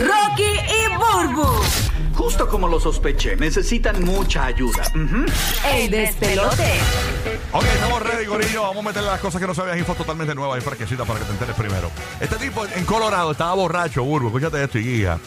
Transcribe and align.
Rocky 0.00 0.42
y 0.42 0.96
Burbu. 0.96 1.46
Justo 2.14 2.48
como 2.48 2.68
lo 2.68 2.80
sospeché, 2.80 3.36
necesitan 3.36 4.04
mucha 4.04 4.46
ayuda. 4.46 4.84
Ujú. 4.94 5.24
El 5.72 5.90
despelote. 5.90 6.80
Ok, 7.52 7.64
estamos 7.64 8.02
ready, 8.02 8.24
Gorillo. 8.26 8.62
Vamos 8.62 8.84
a 8.84 8.88
meterle 8.88 9.08
las 9.10 9.20
cosas 9.20 9.40
que 9.40 9.46
no 9.46 9.54
sabías, 9.54 9.76
info 9.76 9.94
totalmente 9.94 10.34
nuevas 10.34 10.58
y 10.58 10.60
fresquecitas 10.60 11.06
para 11.06 11.18
que 11.18 11.26
te 11.26 11.32
enteres 11.32 11.56
primero. 11.56 11.90
Este 12.20 12.36
tipo 12.36 12.64
en 12.66 12.84
Colorado 12.84 13.32
estaba 13.32 13.54
borracho, 13.54 14.02
Burbu. 14.04 14.28
Escúchate 14.28 14.62
esto 14.62 14.78
y 14.78 14.82
guía. 14.84 15.18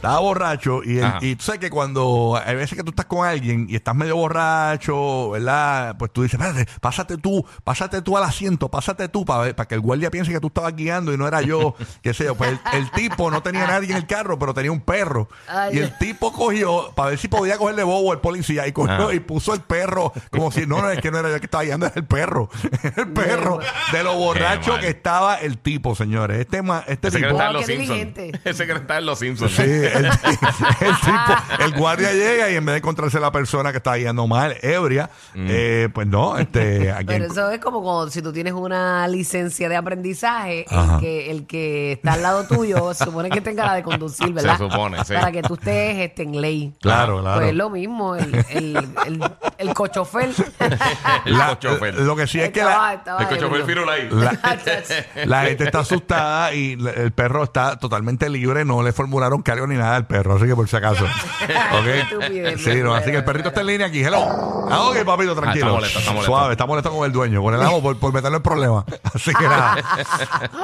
Estaba 0.00 0.18
borracho 0.20 0.80
y, 0.82 0.96
el- 0.98 1.12
y 1.20 1.36
tú 1.36 1.44
sabes 1.44 1.60
que 1.60 1.68
cuando 1.68 2.40
hay 2.42 2.54
veces 2.56 2.74
que 2.74 2.82
tú 2.82 2.88
estás 2.88 3.04
con 3.04 3.26
alguien 3.26 3.66
y 3.68 3.76
estás 3.76 3.94
medio 3.94 4.16
borracho, 4.16 5.30
¿verdad? 5.30 5.96
Pues 5.98 6.10
tú 6.10 6.22
dices, 6.22 6.40
espérate, 6.40 6.70
pásate 6.80 7.16
tú, 7.18 7.44
pásate 7.64 8.00
tú 8.00 8.16
al 8.16 8.24
asiento, 8.24 8.70
pásate 8.70 9.08
tú 9.08 9.24
para 9.26 9.52
que 9.52 9.74
el 9.74 9.80
guardia 9.82 10.10
piense 10.10 10.32
que 10.32 10.40
tú 10.40 10.46
estabas 10.46 10.74
guiando 10.74 11.12
y 11.12 11.18
no 11.18 11.28
era 11.28 11.42
yo, 11.42 11.74
qué 12.02 12.14
sé 12.14 12.24
yo. 12.24 12.34
Pues 12.34 12.50
el, 12.50 12.60
el 12.80 12.90
tipo 12.92 13.30
no 13.30 13.42
tenía 13.42 13.66
nadie 13.66 13.90
en 13.90 13.96
el 13.98 14.06
carro, 14.06 14.38
pero 14.38 14.54
tenía 14.54 14.72
un 14.72 14.80
perro. 14.80 15.28
Ay, 15.46 15.76
y 15.76 15.78
el 15.80 15.96
tipo 15.98 16.32
cogió, 16.32 16.92
para 16.94 17.10
ver 17.10 17.18
si 17.18 17.28
podía 17.28 17.58
cogerle 17.58 17.82
bobo 17.82 18.12
al 18.12 18.20
policía, 18.20 18.66
y 18.66 18.72
cogió 18.72 19.08
Ah. 19.10 19.14
y 19.14 19.20
puso 19.20 19.52
el 19.54 19.60
perro 19.60 20.12
como 20.30 20.50
si 20.50 20.66
no, 20.66 20.80
no, 20.82 20.90
es 20.90 21.00
que 21.00 21.10
no 21.10 21.18
era 21.18 21.30
yo 21.30 21.38
que 21.40 21.46
estaba 21.46 21.62
guiando, 21.64 21.86
era 21.86 21.94
el 21.96 22.04
perro. 22.06 22.48
el 22.96 23.08
perro 23.12 23.58
de 23.92 24.02
lo 24.02 24.14
borracho 24.14 24.78
que 24.78 24.88
estaba 24.88 25.36
el 25.36 25.58
tipo, 25.58 25.94
señores. 25.94 26.38
Este, 26.40 26.62
ma- 26.62 26.84
este 26.88 27.08
Ese 27.08 27.18
que 27.20 27.26
tipo. 27.26 27.36
está 27.38 27.46
en 27.48 27.52
Wow, 27.52 27.60
los 27.60 27.66
Simpsons. 27.66 28.40
Ese 28.44 28.66
que 28.66 28.72
está 28.72 28.98
en 28.98 29.06
los 29.06 29.18
Simpsons. 29.18 29.52
Sí, 29.52 29.62
el, 29.92 30.04
el 30.80 30.96
tipo, 31.00 31.64
el 31.64 31.72
guardia 31.78 32.12
llega 32.12 32.50
y 32.50 32.56
en 32.56 32.64
vez 32.64 32.74
de 32.74 32.78
encontrarse 32.78 33.20
la 33.20 33.32
persona 33.32 33.70
que 33.70 33.78
está 33.78 33.94
guiando 33.96 34.26
mal, 34.26 34.56
ebria, 34.62 35.10
eh, 35.34 35.88
pues 35.92 36.06
no, 36.06 36.38
este, 36.38 36.92
aquí 36.94 37.04
Pero 37.06 37.26
eso 37.26 37.50
es 37.50 37.60
como 37.60 37.82
cuando 37.82 38.10
si 38.10 38.22
tú 38.22 38.32
tienes 38.32 38.52
una 38.52 39.06
licencia 39.08 39.68
de 39.68 39.76
aprendizaje, 39.76 40.64
Ajá. 40.68 40.94
el 40.94 41.00
que, 41.00 41.30
el 41.30 41.46
que 41.46 41.92
está 41.92 42.14
al 42.14 42.22
lado 42.22 42.44
tuyo 42.46 42.92
se 42.94 43.04
supone 43.04 43.30
que 43.30 43.40
tenga 43.40 43.66
la 43.66 43.74
de 43.74 43.82
conducir, 43.82 44.32
¿verdad? 44.32 44.56
Se 44.58 44.68
supone, 44.68 45.04
sí. 45.04 45.14
Para 45.14 45.32
que 45.32 45.42
tú 45.42 45.54
estés 45.54 45.98
este, 45.98 46.22
en 46.22 46.40
ley. 46.40 46.72
Claro, 46.80 47.20
claro. 47.20 47.38
Pues 47.40 47.50
es 47.50 47.54
lo 47.56 47.70
mismo, 47.70 48.16
el, 48.16 48.34
el, 48.50 48.76
el, 49.06 49.22
el 49.58 49.74
cochofer. 49.74 50.30
El 51.24 51.38
La- 51.38 51.48
cochofer. 51.48 51.94
lo 51.94 52.16
que 52.16 52.26
sí 52.26 52.40
es 52.40 52.50
que 52.50 52.60
Estaba- 52.60 52.86
la, 52.88 52.94
estaba 52.94 53.20
El 53.22 53.28
cochofer 53.28 53.60
ebrio. 53.60 53.66
firula 53.66 53.92
ahí. 53.92 54.08
la, 54.10 55.24
la 55.26 55.42
gente 55.44 55.64
está 55.64 55.80
asustada 55.80 56.54
y 56.54 56.72
el 56.96 57.12
perro 57.12 57.44
está 57.44 57.78
totalmente 57.78 58.28
libre, 58.28 58.64
no 58.64 58.82
le 58.82 58.92
formularon 58.92 59.42
cargo 59.42 59.66
ni 59.66 59.76
nada 59.80 59.96
al 59.96 60.06
perro, 60.06 60.36
así 60.36 60.46
que 60.46 60.54
por 60.54 60.68
si 60.68 60.76
acaso. 60.76 61.04
Sí, 62.58 62.76
no, 62.82 62.94
así 62.94 63.10
que 63.10 63.16
el 63.18 63.24
perrito 63.24 63.48
está 63.48 63.60
en 63.62 63.66
línea 63.66 63.86
aquí. 63.86 64.00
Hello. 64.02 64.68
Ah, 64.70 64.82
ok, 64.84 65.04
papito, 65.04 65.34
tranquilo. 65.34 65.66
está 65.66 65.72
molesto, 65.74 65.98
está 65.98 66.10
molesto. 66.12 66.30
Suave, 66.30 66.52
está 66.52 66.66
molesto 66.66 66.90
con 66.92 67.04
el 67.04 67.12
dueño, 67.12 67.42
con 67.42 67.54
el 67.54 67.62
amo 67.62 67.82
por, 67.82 67.98
por 67.98 68.12
meterle 68.12 68.36
en 68.36 68.42
problemas. 68.42 68.84
Así 69.14 69.32
que 69.34 69.44
nada. 69.44 69.76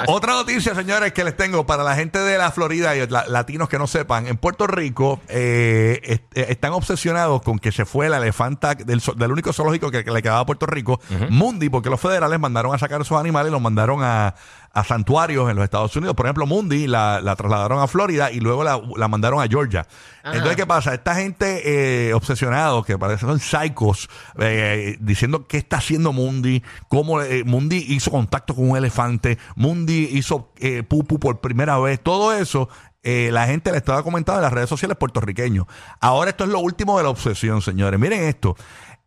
Otra 0.07 0.35
noticia, 0.35 0.75
señores, 0.75 1.13
que 1.13 1.25
les 1.25 1.37
tengo 1.37 1.67
para 1.67 1.83
la 1.83 1.95
gente 1.97 2.19
de 2.19 2.39
la 2.39 2.51
Florida 2.53 2.95
y 2.97 3.07
la- 3.09 3.27
latinos 3.27 3.69
que 3.69 3.79
no 3.79 3.87
sepan. 3.87 4.27
En 4.27 4.37
Puerto 4.37 4.67
Rico 4.67 5.21
eh, 5.29 6.01
est- 6.05 6.37
eh, 6.39 6.47
están 6.51 6.73
obsesionados 6.73 7.43
con 7.43 7.59
que 7.59 7.73
se 7.73 7.85
fue 7.85 8.09
la 8.09 8.19
elefanta 8.19 8.75
del, 8.75 9.01
único 9.33 9.53
zoológico 9.53 9.91
que, 9.91 10.05
que 10.05 10.11
le 10.11 10.23
quedaba 10.23 10.41
a 10.41 10.47
Puerto 10.47 10.67
Rico, 10.67 11.01
Mundi, 11.31 11.69
porque 11.69 11.91
los 11.91 12.01
federales 12.01 12.39
mandaron 12.39 12.75
a 12.75 12.79
sacar 12.79 13.01
esos 13.01 13.19
animales 13.19 13.51
y 13.51 13.53
los 13.53 13.61
mandaron 13.61 14.01
a, 14.03 14.35
a 14.77 14.85
santuarios 14.85 15.49
en 15.51 15.57
los 15.57 15.65
Estados 15.65 15.97
Unidos. 15.97 16.15
Por 16.15 16.27
ejemplo, 16.27 16.47
Mundi 16.47 16.87
la, 16.87 17.21
la 17.23 17.35
trasladaron 17.35 17.81
a 17.81 17.87
Florida 17.87 18.31
y 18.31 18.41
luego 18.41 18.63
la, 18.63 18.79
la 18.97 19.09
mandaron 19.09 19.41
a 19.43 19.49
Georgia. 19.49 19.87
Entonces, 20.23 20.57
¿qué 20.57 20.67
pasa? 20.67 20.93
Esta 20.93 21.15
gente 21.15 21.63
eh, 22.09 22.13
obsesionados, 22.13 22.85
que 22.85 22.99
parecen 22.99 23.29
son 23.29 23.41
psicos, 23.41 24.09
eh, 24.39 24.97
diciendo 25.01 25.47
qué 25.47 25.57
está 25.57 25.79
haciendo 25.79 26.13
Mundi, 26.13 26.63
cómo 26.89 27.23
eh, 27.23 27.43
Mundi 27.45 27.79
hizo 27.89 28.11
contacto 28.11 28.55
con 28.55 28.69
un 28.71 28.77
elefante, 28.77 29.39
Mundi 29.55 30.11
hizo 30.13 30.53
eh, 30.59 30.83
pupu 30.83 31.19
por 31.19 31.41
primera 31.41 31.79
vez, 31.79 32.01
todo 32.03 32.35
eso. 32.35 32.69
eh, 33.07 33.31
la 33.31 33.47
gente 33.47 33.71
le 33.71 33.79
estaba 33.79 34.03
comentando 34.03 34.41
en 34.41 34.43
las 34.43 34.53
redes 34.53 34.69
sociales 34.69 34.97
puertorriqueños. 34.99 35.67
Ahora 36.01 36.31
esto 36.31 36.43
es 36.43 36.51
lo 36.51 36.59
último 36.59 36.99
de 36.99 37.05
la 37.05 37.11
obsesión, 37.11 37.63
señores. 37.63 38.01
Miren 38.01 38.25
esto. 38.25 38.57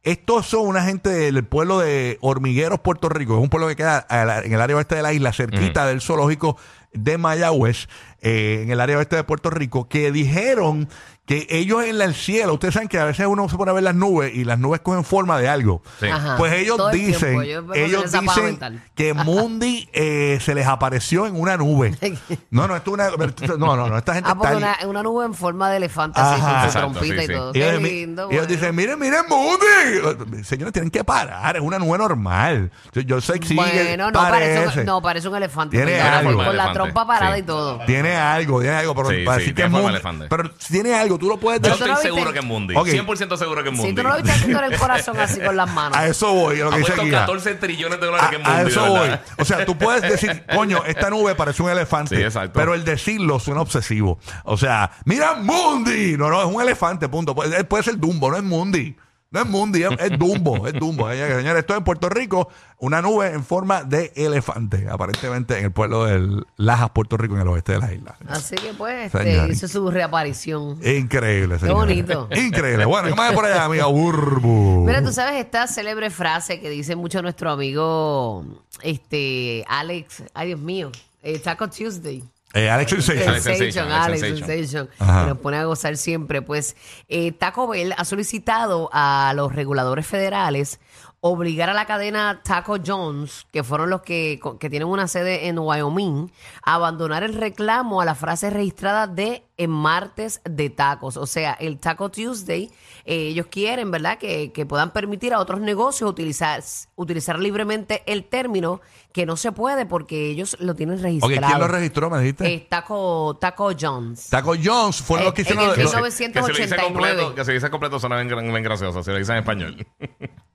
Estos 0.04 0.46
son 0.46 0.66
una 0.68 0.84
gente 0.84 1.10
del 1.10 1.44
pueblo 1.44 1.80
de 1.80 2.18
Hormigueros, 2.22 2.80
Puerto 2.80 3.10
Rico. 3.10 3.36
Es 3.36 3.42
un 3.44 3.50
pueblo 3.50 3.68
que 3.68 3.76
queda 3.76 3.98
a 3.98 4.24
la- 4.26 4.40
en 4.40 4.54
el 4.54 4.62
área 4.62 4.78
oeste 4.78 4.96
de 4.96 5.02
la 5.02 5.12
isla, 5.14 5.34
cerquita 5.34 5.86
del 5.88 6.02
zoológico 6.02 6.56
de 6.94 7.18
Mayagüez, 7.18 7.88
eh, 8.22 8.62
en 8.64 8.72
el 8.72 8.80
área 8.82 8.98
oeste 8.98 9.16
de 9.16 9.24
Puerto 9.24 9.50
Rico, 9.50 9.88
que 9.88 10.12
dijeron 10.12 10.90
que 11.26 11.46
ellos 11.52 11.84
en 11.84 12.02
el 12.02 12.16
cielo, 12.16 12.54
ustedes 12.56 12.74
saben 12.74 12.90
que 12.90 12.98
a 12.98 13.06
veces 13.06 13.28
uno 13.28 13.48
se 13.48 13.56
pone 13.56 13.70
a 13.70 13.74
ver 13.76 13.84
las 13.84 13.94
nubes 13.94 14.34
y 14.34 14.46
las 14.46 14.58
nubes 14.58 14.80
cogen 14.82 15.04
forma 15.04 15.38
de 15.38 15.48
algo. 15.48 15.84
Sí. 16.00 16.08
Ajá. 16.08 16.38
Pues 16.38 16.52
ellos 16.54 16.78
Todo 16.78 16.90
el 16.90 16.98
dicen, 16.98 17.40
ellos 17.76 18.12
dicen 18.12 18.82
que 18.96 19.14
Mundi 19.26 19.88
eh, 19.94 20.40
se 20.42 20.56
les 20.56 20.66
apareció 20.66 21.28
en 21.28 21.40
una 21.40 21.56
nube. 21.56 21.94
No, 22.50 22.68
no, 22.68 22.76
esto 22.76 22.90
es 22.98 23.14
una, 23.14 23.58
no, 23.58 23.76
no, 23.76 23.88
no, 23.90 23.98
esta 24.00 24.16
gente 24.16 24.28
Ah, 24.28 24.34
está 24.36 24.50
ahí. 24.50 24.56
una, 24.58 24.76
una 24.88 25.04
nube 25.04 25.24
en 25.26 25.36
forma 25.36 25.70
de 25.70 25.78
elefante, 25.78 26.20
así, 26.20 26.42
Ajá. 26.42 26.62
con 26.64 26.72
su 26.72 26.78
trompita 26.80 27.16
sí, 27.18 27.22
y 27.24 27.28
sí. 27.28 27.34
todo. 27.34 27.50
Y 27.52 27.54
Qué 27.54 27.70
ellos, 27.70 27.82
mi- 27.82 27.90
lindo. 27.92 28.22
ellos 28.32 28.48
bueno. 28.48 28.48
dicen, 28.48 28.76
miren, 28.76 29.00
miren, 29.00 29.22
Moody. 29.30 30.44
Señores, 30.44 30.74
tienen 30.74 30.90
que 30.90 31.04
parar, 31.04 31.56
es 31.56 31.62
una 31.62 31.78
nube 31.78 31.96
normal. 32.00 32.72
Yo, 32.92 33.02
yo 33.02 33.22
sé 33.22 33.40
que 33.40 33.48
sí, 33.50 33.56
Bueno, 33.56 34.08
no 34.12 34.20
parece. 34.20 34.60
parece, 34.62 34.80
un, 34.80 34.86
no, 34.88 35.02
parece 35.02 35.28
un 35.30 35.36
elefante. 35.36 35.78
Tiene 35.78 36.02
algo. 36.02 36.34
Con 36.38 36.46
la 36.46 36.52
Elefante, 36.52 36.79
trompa 36.84 37.06
parada 37.08 37.36
sí. 37.36 37.42
y 37.42 37.44
todo. 37.44 37.80
Tiene 37.86 38.16
algo, 38.16 38.62
tiene 38.62 38.76
algo, 38.76 38.96
pero 38.96 39.10
Sí, 39.10 39.24
para 39.26 39.38
sí, 39.38 39.42
decir 39.42 39.56
que 39.56 39.62
tiene 39.62 39.68
es 39.68 39.72
forma 39.72 39.80
de 39.80 40.04
Mundi. 40.04 40.08
elefante. 40.24 40.28
Pero 40.30 40.52
si 40.58 40.74
tiene 40.74 40.94
algo, 40.96 41.18
tú 41.18 41.28
lo 41.30 41.38
puedes 41.40 41.62
Yo 41.62 41.70
decir. 41.70 41.88
no 41.88 41.94
estoy 41.94 42.10
viste? 42.12 42.16
seguro 42.20 42.34
que 42.34 42.40
es 42.40 42.46
Mundi. 42.46 42.76
Ok. 42.76 42.88
100% 42.88 43.38
seguro 43.38 43.64
que 43.64 43.70
es 43.70 43.76
Mundi. 43.76 43.90
Si 43.90 43.96
tú 43.96 44.04
no 44.04 44.10
lo 44.10 44.16
viste 44.16 44.32
haciendo 44.32 44.60
el 44.64 44.78
corazón 44.78 45.20
así 45.20 45.40
con 45.42 45.56
las 45.58 45.72
manos. 45.74 45.98
A 45.98 46.08
eso 46.08 46.34
voy, 46.34 46.60
a 46.62 46.64
lo 46.66 46.72
que 46.72 46.78
dice 46.78 46.88
puesto 46.94 47.02
aquí. 47.02 47.12
14 47.12 47.56
trillones 47.56 48.00
de 48.00 48.06
dólares 48.06 48.30
que 48.30 48.36
es 48.38 48.42
A, 48.46 48.50
Mundi. 48.50 48.64
a 48.64 48.68
eso 48.68 48.86
voy. 48.88 49.00
verdad. 49.00 49.22
O 49.38 49.46
sea, 49.46 49.66
tú 49.66 49.78
puedes 49.78 50.02
decir, 50.02 50.44
coño, 50.56 50.84
esta 50.86 51.10
nube 51.10 51.36
parece 51.36 51.62
un 51.64 51.70
elefante. 51.70 52.16
Sí, 52.16 52.22
exacto. 52.24 52.54
Pero 52.60 52.74
el 52.74 52.84
decirlo 52.86 53.40
suena 53.40 53.62
obsesivo. 53.62 54.20
O 54.44 54.58
sea, 54.58 54.92
mira 55.06 55.36
Mundi. 55.36 56.18
No, 56.18 56.30
no, 56.30 56.40
es 56.42 56.48
un 56.48 56.62
elefante, 56.62 57.08
punto. 57.10 57.36
Puede, 57.36 57.64
puede 57.64 57.84
ser 57.84 57.98
Dumbo, 57.98 58.30
no 58.32 58.38
es 58.38 58.44
Mundi. 58.44 58.96
No 59.32 59.42
es 59.42 59.46
Mundi, 59.46 59.84
es, 59.84 59.92
es 60.00 60.18
Dumbo, 60.18 60.68
es 60.68 60.74
Dumbo. 60.74 61.08
Señores, 61.08 61.60
esto 61.60 61.74
es 61.74 61.78
en 61.78 61.84
Puerto 61.84 62.10
Rico, 62.10 62.50
una 62.80 63.00
nube 63.00 63.32
en 63.32 63.44
forma 63.44 63.84
de 63.84 64.12
elefante, 64.16 64.88
aparentemente 64.90 65.60
en 65.60 65.66
el 65.66 65.72
pueblo 65.72 66.06
de 66.06 66.44
Lajas, 66.58 66.90
Puerto 66.90 67.16
Rico, 67.16 67.36
en 67.36 67.42
el 67.42 67.48
oeste 67.48 67.74
de 67.74 67.80
la 67.80 67.94
isla. 67.94 68.16
Así 68.28 68.56
que 68.56 68.74
pues 68.74 69.14
este, 69.14 69.48
hizo 69.52 69.68
su 69.68 69.92
reaparición. 69.92 70.80
Increíble, 70.84 71.60
señor. 71.60 71.76
bonito. 71.76 72.28
Increíble. 72.36 72.86
Bueno, 72.86 73.10
¿qué 73.10 73.14
más 73.14 73.30
hay 73.30 73.36
por 73.36 73.46
allá, 73.46 73.66
amiga 73.66 73.86
Burbu? 73.86 74.86
Mira, 74.88 75.04
tú 75.04 75.12
sabes 75.12 75.36
esta 75.40 75.68
célebre 75.68 76.10
frase 76.10 76.60
que 76.60 76.72
dice 76.72 76.96
mucho 76.96 77.22
nuestro 77.22 77.52
amigo 77.52 78.44
este 78.82 79.64
Alex, 79.68 80.24
ay 80.34 80.48
Dios 80.48 80.60
mío, 80.60 80.92
eh, 81.22 81.38
Taco 81.38 81.70
Tuesday. 81.70 82.24
Eh, 82.54 82.70
Alex 82.70 82.92
Sensation. 82.92 83.30
Alex 83.30 83.44
Sensation, 83.44 83.92
Alex 83.92 84.20
Sensation, 84.22 84.90
que 84.98 85.28
nos 85.28 85.38
pone 85.38 85.58
a 85.58 85.66
gozar 85.66 85.98
siempre. 85.98 86.42
Pues 86.42 86.76
eh, 87.08 87.32
Taco 87.32 87.68
Bell 87.68 87.94
ha 87.96 88.06
solicitado 88.06 88.90
a 88.92 89.34
los 89.36 89.54
reguladores 89.54 90.08
federales 90.08 90.80
obligar 91.22 91.70
a 91.70 91.74
la 91.74 91.86
cadena 91.86 92.42
Taco 92.44 92.78
Jones, 92.86 93.46
que 93.52 93.64
fueron 93.64 93.90
los 93.90 94.02
que, 94.04 94.40
que 94.60 94.70
tienen 94.70 94.88
una 94.88 95.08
sede 95.08 95.48
en 95.48 95.60
Wyoming, 95.60 96.32
a 96.64 96.76
abandonar 96.76 97.24
el 97.24 97.34
reclamo 97.34 98.00
a 98.00 98.06
la 98.06 98.16
frase 98.16 98.50
registrada 98.50 99.06
de 99.08 99.44
en 99.58 99.70
martes 99.70 100.40
de 100.46 100.70
tacos. 100.70 101.18
O 101.18 101.26
sea, 101.28 101.52
el 101.60 101.78
Taco 101.80 102.10
Tuesday, 102.10 102.72
eh, 103.04 103.28
ellos 103.28 103.48
quieren, 103.48 103.92
¿verdad?, 103.92 104.18
que, 104.18 104.54
que 104.54 104.66
puedan 104.66 104.92
permitir 104.92 105.34
a 105.34 105.40
otros 105.40 105.60
negocios 105.60 106.10
utilizar, 106.10 106.64
utilizar 106.96 107.38
libremente 107.38 108.02
el 108.06 108.24
término 108.24 108.80
que 109.12 109.26
no 109.26 109.36
se 109.36 109.52
puede 109.52 109.86
porque 109.86 110.30
ellos 110.30 110.56
lo 110.62 110.76
tienen 110.76 111.02
registrado. 111.02 111.48
¿quién 111.48 111.60
lo 111.60 111.68
registró, 111.68 112.10
me 112.10 112.20
dijiste? 112.20 112.54
Eh, 112.54 112.68
Taco, 112.70 113.38
Taco 113.42 113.72
Jones. 113.78 114.30
Taco 114.30 114.54
Jones 114.64 115.02
fue 115.02 115.20
Eh, 115.20 115.24
lo 115.26 115.34
que 115.34 115.42
en 115.42 115.48
hicieron. 115.48 115.64
el 115.66 115.70
lo- 115.72 115.76
19 115.76 116.10
Que 116.32 116.42
si 116.44 116.48
lo 116.48 116.58
dice 116.58 116.76
1989. 116.76 116.94
completo, 117.24 117.36
que 117.36 117.44
si 117.46 117.52
dice 117.52 117.70
completo 117.70 118.00
suena 118.00 118.22
bien, 118.22 118.30
bien 118.52 118.64
gracioso. 118.64 119.04
Si 119.04 119.12
lo 119.12 119.18
dice 119.18 119.34
en 119.34 119.40
español. 119.40 119.88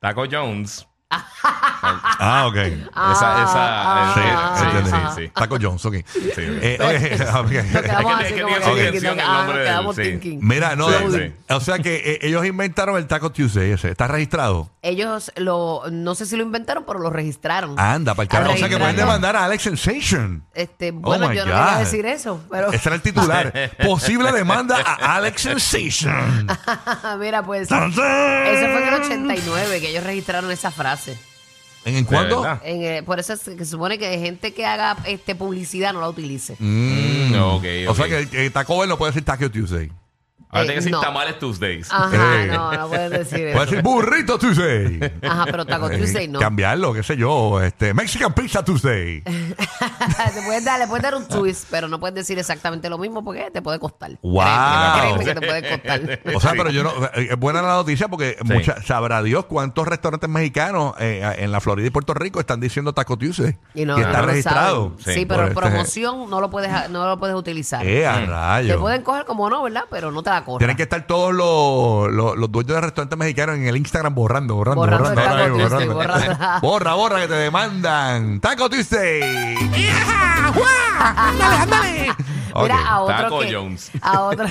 Taco 0.00 0.26
Jones. 0.26 0.87
Ah, 1.10 2.46
ok. 2.48 2.56
esa, 2.56 3.42
esa. 3.44 4.12
Sí, 4.14 4.20
eh, 4.20 4.82
sí, 4.84 4.90
sí, 4.90 5.22
sí. 5.26 5.32
Taco 5.34 5.56
Jones, 5.60 5.84
ok. 5.84 5.94
Sí, 6.12 6.20
Eh, 6.36 6.78
ok, 6.80 7.18
Nos 7.18 7.82
quedamos 7.82 8.20
Es 8.20 8.32
que- 8.32 8.42
así 8.98 9.06
ah, 9.20 9.44
nos 9.46 9.56
quedamos 9.56 9.96
sí. 9.96 10.02
thinking. 10.02 10.40
Mira, 10.42 10.76
no, 10.76 10.88
Sí, 10.88 10.94
eh, 11.16 11.34
sí. 11.48 11.54
o 11.54 11.60
sea 11.60 11.78
que 11.78 11.96
eh, 11.96 12.18
ellos 12.22 12.44
inventaron 12.44 12.96
el 12.98 13.06
Taco 13.06 13.30
Tuesday 13.30 13.70
ese. 13.72 13.90
¿Está 13.90 14.06
registrado? 14.06 14.70
Ellos 14.82 15.32
lo, 15.36 15.82
no 15.90 16.14
sé 16.14 16.26
si 16.26 16.36
lo 16.36 16.42
inventaron, 16.42 16.84
pero 16.86 16.98
lo 16.98 17.10
registraron. 17.10 17.78
Anda, 17.78 18.14
para 18.14 18.24
el 18.24 18.28
carajo. 18.28 18.52
O 18.52 18.56
sea 18.56 18.68
que 18.68 18.76
pueden 18.76 18.96
registrarlo, 18.96 19.12
demandar 19.14 19.36
a 19.36 19.44
Alex 19.46 19.62
Sensation. 19.62 20.44
Este, 20.54 20.90
bueno, 20.90 21.26
Oh 21.26 21.28
my 21.30 21.36
yo 21.36 21.46
no 21.46 21.52
God. 21.52 21.58
quería 21.64 21.78
decir 21.78 22.06
eso, 22.06 22.40
pero 22.50 22.72
Ese 22.72 22.88
era 22.88 22.96
el 22.96 23.02
titular. 23.02 23.52
Posible 23.84 24.30
demanda 24.32 24.78
a 24.84 25.16
Alex 25.16 25.40
Sensation. 25.42 26.46
mira, 27.20 27.42
pues 27.42 27.68
Tan, 27.68 27.94
tan. 27.94 28.46
eso 28.46 28.66
fue 28.66 28.82
en 28.82 28.88
el 28.88 28.94
89 29.02 29.80
que 29.80 29.88
ellos 29.90 30.04
registraron 30.04 30.50
esa 30.50 30.70
frase. 30.70 30.97
¿En, 31.84 31.94
en 31.96 32.04
cuándo? 32.04 32.44
En, 32.64 32.82
eh, 32.82 33.02
por 33.02 33.18
eso 33.20 33.32
es 33.32 33.40
que 33.40 33.64
se 33.64 33.66
supone 33.66 33.98
que 33.98 34.18
gente 34.18 34.52
que 34.52 34.66
haga 34.66 34.96
este 35.06 35.34
publicidad 35.34 35.92
no 35.92 36.00
la 36.00 36.08
utilice. 36.08 36.56
Mm, 36.58 37.34
ok, 37.34 37.64
O 37.86 37.90
ok. 37.92 37.96
sea 37.96 38.08
que 38.08 38.46
eh, 38.46 38.50
Taco 38.50 38.78
Bell 38.78 38.88
no 38.88 38.98
puede 38.98 39.12
decir 39.12 39.24
Taco 39.24 39.50
Tuesday. 39.50 39.90
Ahora 40.50 40.62
Eh, 40.62 40.66
tiene 40.66 40.74
que 40.74 40.74
decir 40.76 40.92
no. 40.92 41.00
tamales 41.00 41.38
Tuesdays. 41.38 41.88
Ajá, 41.92 42.42
Eh. 42.42 42.46
no, 42.46 42.72
no 42.72 42.88
puedes 42.88 43.10
decir 43.10 43.46
eso. 43.48 43.54
Puede 43.58 43.66
decir 43.70 43.82
burrito 43.82 44.38
Tuesday. 44.38 45.12
Ajá, 45.22 45.44
pero 45.46 45.66
Taco 45.66 45.90
Tuesday 45.90 46.24
Eh, 46.24 46.28
no. 46.28 46.38
Cambiarlo, 46.38 46.94
qué 46.94 47.02
sé 47.02 47.16
yo. 47.16 47.60
Este, 47.60 47.92
Mexican 47.92 48.32
Pizza 48.32 48.64
Tuesday. 48.64 49.22
te 49.22 50.42
puedes 50.46 50.64
dar, 50.64 50.78
le 50.78 50.86
puedes 50.86 51.02
dar 51.02 51.14
un 51.14 51.26
twist, 51.28 51.66
pero 51.70 51.88
no 51.88 52.00
puedes 52.00 52.14
decir 52.14 52.38
exactamente 52.38 52.88
lo 52.88 52.98
mismo 52.98 53.22
porque 53.24 53.50
te 53.50 53.60
puede 53.62 53.78
costar. 53.78 54.12
Wow. 54.22 54.42
Créeme, 54.42 55.18
créeme 55.18 55.24
que 55.24 55.34
te 55.34 55.46
puede 55.46 55.68
costar. 55.70 56.20
O 56.36 56.40
sea, 56.40 56.52
pero 56.52 56.70
yo 56.70 56.82
no. 56.82 56.92
eh, 57.14 57.28
Es 57.30 57.36
buena 57.38 57.60
la 57.62 57.74
noticia 57.74 58.08
porque 58.08 58.36
mucha- 58.44 58.80
sabrá 58.82 59.22
Dios 59.22 59.44
cuántos 59.46 59.86
restaurantes 59.86 60.28
mexicanos 60.30 60.94
eh, 60.98 61.30
en 61.38 61.52
la 61.52 61.60
Florida 61.60 61.86
y 61.86 61.90
Puerto 61.90 62.14
Rico 62.14 62.40
están 62.40 62.60
diciendo 62.60 62.92
Taco 62.94 63.16
Tuesday. 63.18 63.56
Y 63.74 63.84
no, 63.84 63.96
está 63.98 64.12
no 64.12 64.18
lo 64.20 64.26
registrado. 64.28 64.84
saben. 64.98 65.04
Sí, 65.04 65.12
Sí, 65.20 65.26
pero 65.26 65.40
por 65.40 65.48
este- 65.48 65.60
promoción 65.60 66.30
no 66.30 66.40
lo 66.40 66.48
puedes 66.50 66.90
no 66.90 67.06
lo 67.06 67.18
puedes 67.18 67.36
utilizar. 67.36 67.84
Eh, 67.86 68.06
a 68.06 68.14
Te 68.20 68.26
rayos. 68.26 68.80
pueden 68.80 69.02
coger 69.02 69.24
como 69.24 69.50
no, 69.50 69.62
¿verdad? 69.62 69.84
Pero 69.90 70.10
no 70.10 70.22
te 70.22 70.30
la 70.30 70.37
Tienen 70.58 70.76
que 70.76 70.84
estar 70.84 71.06
todos 71.06 71.32
los, 71.34 72.12
los, 72.12 72.36
los 72.36 72.50
dueños 72.52 72.74
de 72.74 72.80
restaurantes 72.80 73.18
mexicanos 73.18 73.56
en 73.56 73.66
el 73.66 73.76
Instagram 73.76 74.14
borrando, 74.14 74.54
borrando, 74.54 74.80
Borrando 74.82 75.08
borrando. 75.08 75.22
Taco 75.22 75.56
Tuesday, 75.56 76.58
borra, 76.62 76.94
borra, 76.94 77.20
que 77.20 77.28
te 77.28 77.34
demandan. 77.34 78.40
Taco 78.40 78.68
Tuesday. 78.70 79.54
¡Guau! 80.54 80.66
¡Ándale, 81.00 81.56
ándale! 81.56 82.14
Mira, 82.62 82.88
a 82.88 83.00
otro 83.02 83.16
Taco 83.16 83.40
que, 83.40 83.54
Jones. 83.54 83.90
A 84.00 84.20
otro, 84.22 84.46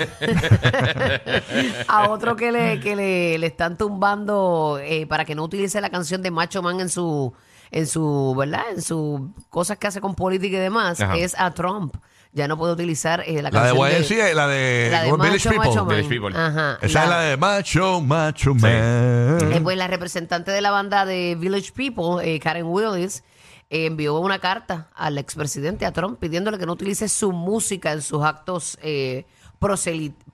a 1.88 2.10
otro 2.10 2.36
que 2.36 2.52
le, 2.52 2.80
que 2.80 2.96
le, 2.96 3.38
le 3.38 3.48
están 3.48 3.78
tumbando 3.78 4.80
eh, 4.82 5.06
para 5.08 5.26
que 5.26 5.36
no 5.36 5.44
utilice 5.44 5.82
la 5.82 5.90
canción 5.90 6.22
de 6.22 6.32
Macho 6.32 6.62
Man 6.62 6.80
en 6.80 6.90
su, 6.90 7.34
en 7.72 7.88
su, 7.88 8.34
¿verdad? 8.38 8.64
En 8.76 8.82
sus 8.82 9.22
cosas 9.50 9.78
que 9.78 9.88
hace 9.88 10.02
con 10.02 10.16
política 10.16 10.58
y 10.58 10.60
demás, 10.60 11.00
Ajá. 11.02 11.18
es 11.18 11.36
a 11.38 11.52
Trump. 11.52 11.96
Ya 12.34 12.48
no 12.48 12.58
puede 12.58 12.74
utilizar 12.74 13.24
eh, 13.26 13.42
la 13.42 13.50
La 13.50 13.64
de 13.64 13.74
canción 13.78 14.18
YMCA, 14.20 14.34
la 14.36 14.48
de, 14.48 14.90
la 14.92 15.04
de. 15.04 15.12
Village 15.12 15.50
Macho, 15.50 15.50
People. 15.50 15.58
Macho 15.70 15.86
Man. 15.86 15.88
Village 15.96 16.10
People. 16.10 16.38
Ajá. 16.38 16.78
Esa 16.82 17.04
es 17.04 17.10
la 17.10 17.20
de 17.22 17.38
Macho, 17.38 18.02
Macho 18.02 18.54
Man. 18.54 18.72
Eh, 18.74 19.60
pues 19.64 19.78
la 19.78 19.88
representante 19.88 20.52
de 20.52 20.62
la 20.62 20.70
banda 20.72 21.06
de 21.06 21.36
Village 21.40 21.72
People, 21.72 22.22
eh, 22.24 22.40
Karen 22.40 22.66
Willis, 22.68 23.24
eh, 23.70 23.86
envió 23.88 24.20
una 24.20 24.38
carta 24.40 24.90
al 24.94 25.18
expresidente, 25.18 25.86
a 25.86 25.92
Trump, 25.94 26.20
pidiéndole 26.20 26.60
que 26.60 26.66
no 26.68 26.74
utilice 26.74 27.10
su 27.10 27.32
música 27.32 27.92
en 27.94 28.02
sus 28.04 28.24
actos 28.24 28.78
eh, 28.84 29.26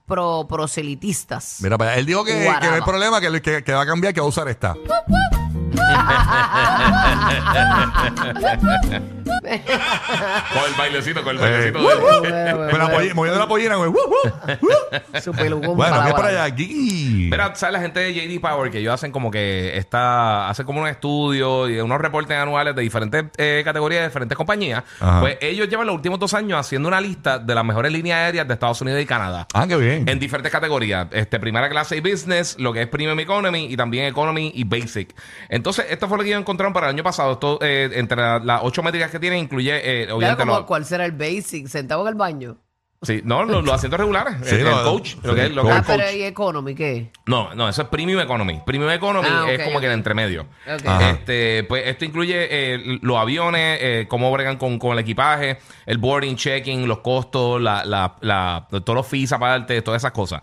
pro- 0.06 0.46
proselitistas. 0.46 1.58
Mira, 1.62 1.78
para 1.78 1.92
allá. 1.92 2.00
él 2.00 2.06
dijo 2.06 2.24
que, 2.24 2.32
que 2.60 2.66
no 2.68 2.74
hay 2.74 2.82
problema, 2.82 3.20
que, 3.20 3.40
que, 3.40 3.64
que 3.64 3.72
va 3.72 3.82
a 3.82 3.86
cambiar, 3.86 4.12
que 4.12 4.20
va 4.20 4.26
a 4.26 4.28
usar 4.28 4.48
esta. 4.48 4.74
Con 9.44 10.64
el 10.64 10.74
bailecito, 10.78 11.22
con 11.22 11.36
el 11.36 11.42
Eh. 11.42 11.70
bailecito. 11.72 11.78
De- 11.78 11.84
uh. 11.84 12.44
Bueno, 12.54 12.70
Con 12.70 12.78
la 12.78 12.88
poll- 12.90 13.14
moviendo 13.14 13.38
la 13.40 13.48
pollina, 13.48 13.76
güey. 13.76 13.90
Uh, 13.90 13.94
uh, 13.94 14.52
uh. 15.16 15.20
Su 15.20 15.32
pelucón 15.32 15.76
Bueno, 15.76 15.92
para 15.96 16.06
¿qué 16.06 16.12
para 16.12 16.28
bola. 16.28 16.42
allá? 16.42 16.44
Aquí. 16.44 17.28
Mira, 17.30 17.54
¿sabes 17.54 17.72
la 17.74 17.80
gente 17.80 18.00
de 18.00 18.14
JD 18.14 18.40
Power 18.40 18.70
que 18.70 18.78
ellos 18.78 18.92
hacen 18.94 19.12
como 19.12 19.30
que 19.30 19.76
está, 19.76 20.48
hacen 20.48 20.64
como 20.66 20.80
un 20.80 20.88
estudio 20.88 21.68
y 21.68 21.80
unos 21.80 22.00
reportes 22.00 22.36
anuales 22.36 22.74
de 22.74 22.82
diferentes 22.82 23.24
eh, 23.36 23.62
categorías 23.64 24.02
de 24.02 24.08
diferentes 24.08 24.36
compañías? 24.36 24.82
Ajá. 25.00 25.20
Pues 25.20 25.38
ellos 25.40 25.68
llevan 25.68 25.86
los 25.86 25.94
últimos 25.96 26.18
dos 26.18 26.32
años 26.34 26.58
haciendo 26.58 26.88
una 26.88 27.00
lista 27.00 27.38
de 27.38 27.54
las 27.54 27.64
mejores 27.64 27.92
líneas 27.92 28.18
aéreas 28.18 28.46
de 28.48 28.54
Estados 28.54 28.80
Unidos 28.80 29.00
y 29.02 29.06
Canadá. 29.06 29.46
Ah, 29.52 29.66
qué 29.66 29.76
bien. 29.76 30.08
En 30.08 30.18
diferentes 30.18 30.50
categorías, 30.52 31.06
este, 31.12 31.38
primera 31.40 31.68
clase 31.68 31.96
y 31.96 32.00
business, 32.00 32.56
lo 32.58 32.72
que 32.72 32.82
es 32.82 32.88
premium 32.88 33.18
economy 33.20 33.66
y 33.66 33.76
también 33.76 34.06
economy 34.06 34.52
y 34.54 34.64
basic. 34.64 35.14
Entonces, 35.64 35.86
esto 35.88 36.08
fue 36.08 36.18
lo 36.18 36.24
que 36.24 36.28
ellos 36.28 36.40
encontraron 36.42 36.74
para 36.74 36.88
el 36.88 36.94
año 36.94 37.02
pasado. 37.02 37.32
Esto, 37.32 37.58
eh, 37.62 37.88
entre 37.94 38.18
la- 38.18 38.38
las 38.38 38.60
ocho 38.64 38.82
métricas 38.82 39.10
que 39.10 39.18
tienen, 39.18 39.38
incluye, 39.38 39.72
eh, 39.76 40.02
Claro, 40.04 40.16
obviamente, 40.18 40.42
como 40.44 40.56
los- 40.58 40.66
¿Cuál 40.66 40.84
será 40.84 41.06
el 41.06 41.12
basic? 41.12 41.68
¿Sentado 41.68 42.02
en 42.02 42.08
el 42.08 42.14
baño? 42.16 42.58
Sí, 43.04 43.20
no, 43.24 43.44
los, 43.44 43.64
los 43.64 43.74
asientos 43.74 43.98
regulares. 44.00 44.36
Sí, 44.42 44.54
el, 44.54 44.60
el 44.62 44.66
lo- 44.66 44.82
coach. 44.84 45.14
Lo 45.22 45.30
sí, 45.30 45.36
que 45.36 45.46
es, 45.46 45.50
lo 45.52 45.62
que 45.62 45.68
es 45.68 45.74
Ah, 45.74 45.78
el 45.78 45.84
coach. 45.84 45.96
pero 45.98 46.16
¿y 46.16 46.22
economy 46.24 46.74
qué? 46.74 47.10
No, 47.26 47.54
no, 47.54 47.68
eso 47.68 47.82
es 47.82 47.88
Premium 47.88 48.20
Economy. 48.20 48.60
Premium 48.66 48.90
Economy 48.90 49.28
Ah, 49.30 49.46
es 49.48 49.58
ok, 49.58 49.64
como 49.64 49.76
ok. 49.76 49.80
que 49.80 49.86
el 49.86 49.92
entremedio. 49.92 50.42
Ok. 50.66 50.86
Ajá. 50.86 51.10
Este, 51.10 51.64
pues 51.64 51.86
esto 51.86 52.04
incluye 52.04 52.48
eh, 52.50 52.98
los 53.02 53.16
aviones, 53.16 53.78
eh, 53.80 54.06
cómo 54.08 54.30
bregan 54.32 54.56
con, 54.56 54.78
con 54.78 54.92
el 54.92 54.98
equipaje, 54.98 55.58
el 55.86 55.98
boarding, 55.98 56.36
checking, 56.36 56.86
los 56.88 56.98
costos, 57.00 57.60
la, 57.60 57.84
la, 57.84 58.16
la- 58.20 58.66
todos 58.70 58.94
los 58.94 59.06
fees 59.06 59.32
aparte, 59.32 59.80
todas 59.82 60.00
esas 60.02 60.12
cosas. 60.12 60.40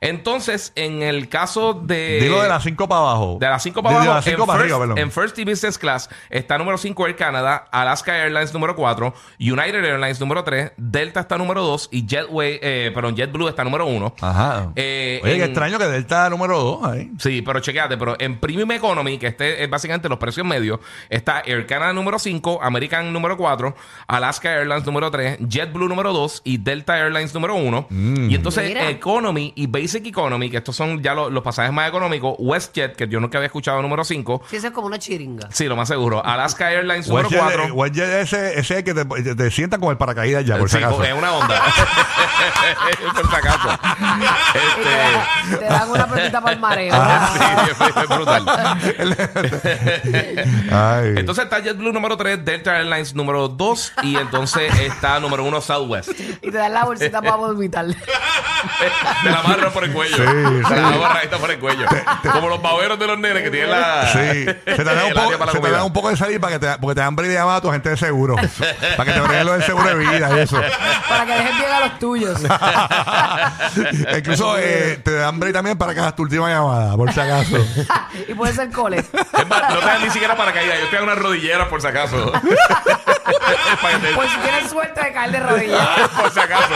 Entonces, 0.00 0.72
en 0.76 1.02
el 1.02 1.28
caso 1.28 1.74
de. 1.74 2.18
Digo 2.20 2.42
de 2.42 2.48
las 2.48 2.62
5 2.62 2.88
para 2.88 3.00
abajo. 3.00 3.36
De 3.40 3.48
las 3.48 3.62
5 3.62 3.82
para 3.82 3.96
De- 3.96 4.02
de 4.02 4.06
abajo, 4.08 4.16
las 4.18 4.24
cinco 4.24 4.42
en, 4.42 4.46
para 4.46 4.58
first, 4.60 4.72
arriba, 4.72 4.78
perdón. 4.86 4.98
en 4.98 5.10
First 5.12 5.38
y 5.38 5.44
Business 5.44 5.78
Class 5.78 6.10
está 6.30 6.58
número 6.58 6.78
5 6.78 7.06
Air 7.06 7.16
Canada, 7.16 7.64
Alaska 7.70 8.16
Airlines 8.16 8.52
número 8.52 8.74
4, 8.76 9.14
United 9.40 9.84
Airlines 9.84 10.20
número 10.20 10.44
3, 10.44 10.72
Delta 10.76 11.20
está 11.20 11.38
número 11.38 11.62
2 11.62 11.88
y 11.92 12.06
Jetway, 12.08 12.58
eh, 12.62 12.90
perdón, 12.94 13.14
JetBlue 13.16 13.48
está 13.48 13.62
número 13.64 13.86
1. 13.86 14.14
Ajá. 14.20 14.72
Eh, 14.74 15.20
Oye, 15.22 15.36
qué 15.38 15.44
extraño 15.44 15.78
que 15.78 15.84
Delta 15.86 16.28
número 16.30 16.58
2 16.58 16.84
ahí. 16.84 17.10
Sí, 17.18 17.42
pero 17.42 17.60
chequeate, 17.60 17.96
pero 17.96 18.16
en 18.18 18.38
Premium 18.40 18.70
Economy, 18.72 19.18
que 19.18 19.28
este 19.28 19.62
es 19.62 19.70
básicamente 19.70 20.08
los 20.08 20.18
precios 20.18 20.46
medios, 20.46 20.80
está 21.10 21.42
Air 21.46 21.66
Canada 21.66 21.92
número 21.92 22.18
5, 22.18 22.60
American 22.62 23.12
número 23.12 23.36
4, 23.36 23.74
Alaska 24.08 24.50
Airlines 24.52 24.84
número 24.86 25.10
3, 25.10 25.38
JetBlue 25.48 25.88
número 25.88 26.12
2 26.12 26.42
y 26.44 26.58
Delta 26.58 26.98
Airlines 26.98 27.34
número 27.34 27.54
1. 27.54 27.86
Mm. 27.90 28.30
Y 28.30 28.34
entonces 28.34 28.66
Mira. 28.68 28.88
Economy 28.90 29.52
y 29.54 29.66
Basic 29.66 30.06
Economy, 30.06 30.50
que 30.50 30.56
estos 30.58 30.74
son 30.74 31.02
ya 31.02 31.14
lo- 31.14 31.30
los 31.30 31.42
pasajes 31.42 31.72
más 31.72 31.88
económicos, 31.88 32.34
WestJet, 32.38 32.96
que 32.96 33.06
yo 33.08 33.20
nunca 33.20 33.38
había 33.38 33.46
escuchado 33.46 33.82
número 33.82 34.04
5. 34.04 34.42
Sí, 34.48 34.56
eso 34.56 34.68
es 34.68 34.72
como 34.72 34.86
una 34.86 34.98
chiringa. 34.98 35.48
Sí, 35.52 35.66
lo 35.66 35.76
más 35.76 35.88
seguro. 35.88 36.24
Alaska 36.24 36.70
Airlines 36.72 37.08
número 37.08 37.28
WestJet 37.28 37.68
4. 37.68 37.74
WestJet 37.74 38.08
ese, 38.22 38.58
ese 38.58 38.84
que 38.84 38.94
te, 38.94 39.04
te, 39.04 39.34
te 39.34 39.50
sientan 39.50 39.80
con 39.80 39.90
el 39.90 39.96
paracaídas 39.98 40.44
ya, 40.44 40.56
por 40.58 40.68
Sí, 40.70 40.78
si 40.78 40.82
acaso. 40.84 41.02
es 41.04 41.12
una 41.12 41.32
onda. 41.32 41.62
por 43.14 43.30
si 43.30 43.36
acaso. 43.36 43.68
Te, 44.52 44.58
Este, 44.58 44.90
dan- 44.90 45.58
te 45.58 45.64
dan 45.66 45.90
una 45.90 46.06
pelotita 46.06 46.40
para 46.40 46.54
el 46.54 46.60
mareo. 46.60 46.94
Ah. 46.94 47.30
sí, 47.32 47.38
es, 47.70 47.80
es 47.96 48.08
brutal. 48.08 48.44
Ay. 50.72 51.14
Entonces 51.16 51.44
está 51.44 51.60
JetBlue 51.60 51.92
número 51.92 52.16
3, 52.16 52.44
Delta 52.44 52.76
Airlines 52.78 53.14
número 53.14 53.46
2 53.48 53.92
y 54.02 54.16
entonces 54.16 54.72
está 54.80 55.20
número 55.20 55.44
1 55.44 55.60
Southwest. 55.60 56.10
Y 56.42 56.50
te 56.50 56.58
dan 56.58 56.72
la 56.72 56.84
bolsita 56.84 57.20
para 57.22 57.36
vomitar. 57.36 57.86
Te 57.86 59.30
la 59.30 59.38
amarra 59.40 59.70
por 59.70 59.84
el 59.84 59.92
cuello. 59.92 60.16
Sí, 60.16 60.22
Te 60.22 60.64
sí. 60.74 60.80
la 60.80 60.88
amarra 60.88 61.20
por 61.38 61.50
el 61.50 61.58
cuello. 61.58 61.86
Como 62.32 62.48
los 62.48 62.62
baberos 62.62 62.98
de 62.98 63.06
los 63.06 63.18
nenes 63.18 63.42
que 63.42 63.50
tienen 63.50 63.70
la. 63.70 64.06
Sí, 64.12 64.18
se 64.66 64.74
te 64.76 64.84
da 64.84 65.04
un 65.04 65.12
poco, 65.12 65.60
te 65.60 65.82
un 65.82 65.92
poco 65.92 66.08
de 66.10 66.16
salir 66.16 66.40
para 66.40 66.58
que 66.58 66.66
te, 66.66 66.78
porque 66.78 66.94
te 66.94 67.00
dan 67.00 67.16
llamada 67.16 67.56
a 67.56 67.60
tu 67.60 67.68
agente 67.68 67.90
de 67.90 67.96
seguro. 67.96 68.36
para 68.36 69.04
que 69.04 69.12
te 69.12 69.20
breguen 69.20 69.46
lo 69.46 69.52
del 69.52 69.62
seguro 69.64 69.88
de 69.88 69.94
vida 69.96 70.30
y 70.36 70.40
eso. 70.40 70.60
para 71.08 71.26
que 71.26 71.32
dejen 71.32 71.58
bien 71.58 71.71
a 71.72 71.80
los 71.80 71.98
tuyos. 71.98 72.40
Incluso 74.18 74.58
eh, 74.58 75.00
te 75.02 75.12
dan 75.12 75.38
break 75.38 75.52
también 75.52 75.78
para 75.78 75.94
que 75.94 76.00
hagas 76.00 76.16
tu 76.16 76.22
última 76.22 76.48
llamada, 76.48 76.96
por 76.96 77.12
si 77.12 77.20
acaso. 77.20 77.56
y 78.28 78.34
puede 78.34 78.52
ser 78.54 78.70
cole. 78.70 78.98
Es 78.98 79.48
más, 79.48 79.74
no 79.74 79.78
te 79.78 79.86
dan 79.86 80.02
ni 80.02 80.10
siquiera 80.10 80.36
para 80.36 80.52
caída. 80.52 80.78
Yo 80.78 80.88
te 80.88 80.96
dan 80.96 81.04
unas 81.04 81.18
rodilleras 81.18 81.68
por 81.68 81.80
si 81.80 81.86
acaso. 81.86 82.32
Pues 84.14 84.30
si 84.30 84.38
tienes 84.38 84.70
suerte 84.70 85.02
de 85.02 85.12
caer 85.12 85.32
de 85.32 85.40
rodillas. 85.40 85.88
por 86.10 86.32
si 86.32 86.40
acaso. 86.40 86.74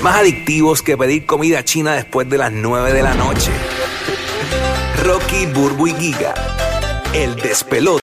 Más 0.00 0.16
adictivos 0.16 0.82
que 0.82 0.96
pedir 0.96 1.26
comida 1.26 1.64
china 1.64 1.92
después 1.92 2.28
de 2.28 2.38
las 2.38 2.52
9 2.52 2.92
de 2.92 3.02
la 3.02 3.14
noche. 3.14 3.52
Rocky, 5.04 5.46
Burbu 5.46 5.86
y 5.88 5.94
Giga. 5.94 6.34
El 7.12 7.36
despelote. 7.36 7.96